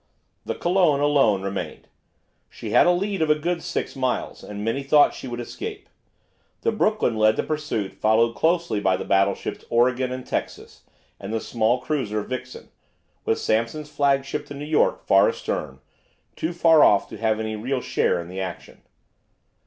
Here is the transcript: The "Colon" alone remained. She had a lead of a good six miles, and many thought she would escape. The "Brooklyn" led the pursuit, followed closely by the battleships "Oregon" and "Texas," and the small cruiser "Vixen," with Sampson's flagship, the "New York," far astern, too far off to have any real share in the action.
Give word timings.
The 0.45 0.55
"Colon" 0.55 0.99
alone 0.99 1.43
remained. 1.43 1.87
She 2.49 2.71
had 2.71 2.87
a 2.87 2.91
lead 2.91 3.21
of 3.21 3.29
a 3.29 3.35
good 3.35 3.61
six 3.61 3.95
miles, 3.95 4.43
and 4.43 4.65
many 4.65 4.81
thought 4.81 5.13
she 5.13 5.27
would 5.27 5.39
escape. 5.39 5.89
The 6.61 6.71
"Brooklyn" 6.71 7.15
led 7.17 7.35
the 7.35 7.43
pursuit, 7.43 7.93
followed 7.93 8.33
closely 8.33 8.79
by 8.79 8.97
the 8.97 9.05
battleships 9.05 9.63
"Oregon" 9.69 10.11
and 10.11 10.25
"Texas," 10.25 10.81
and 11.19 11.31
the 11.31 11.39
small 11.39 11.77
cruiser 11.79 12.23
"Vixen," 12.23 12.69
with 13.25 13.37
Sampson's 13.37 13.91
flagship, 13.91 14.47
the 14.47 14.55
"New 14.55 14.65
York," 14.65 15.05
far 15.05 15.29
astern, 15.29 15.81
too 16.35 16.51
far 16.51 16.83
off 16.83 17.07
to 17.09 17.17
have 17.19 17.39
any 17.39 17.55
real 17.55 17.79
share 17.79 18.19
in 18.19 18.27
the 18.27 18.39
action. 18.41 18.81